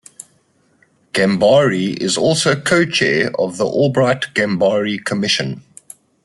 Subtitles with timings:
[1.13, 5.61] Gambari is also co-chair of the Albright-Gambari Commission.